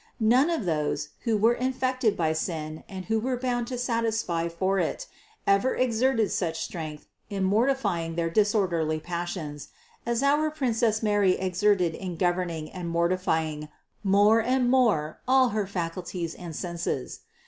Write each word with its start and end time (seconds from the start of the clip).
None 0.19 0.49
of 0.49 0.65
those, 0.65 1.09
who 1.25 1.37
were 1.37 1.53
infected 1.53 2.17
by 2.17 2.33
sin 2.33 2.83
and 2.89 3.05
who 3.05 3.19
were 3.19 3.37
bound 3.37 3.67
to 3.67 3.77
satisfy 3.77 4.49
for 4.49 4.79
it, 4.79 5.05
ever 5.45 5.75
exerted 5.75 6.31
such 6.31 6.59
strength 6.63 7.05
in 7.29 7.43
mortifying 7.43 8.15
their 8.15 8.31
dis 8.31 8.55
orderly 8.55 8.99
passions, 8.99 9.67
as 10.03 10.23
our 10.23 10.49
Princess 10.49 11.03
Mary 11.03 11.33
exerted 11.33 11.93
in 11.93 12.17
gov 12.17 12.37
erning 12.37 12.71
and 12.73 12.89
mortifying 12.89 13.69
more 14.03 14.41
and 14.41 14.71
more 14.71 15.19
all 15.27 15.49
her 15.49 15.67
faculties 15.67 16.33
and 16.33 16.55
senses. 16.55 17.19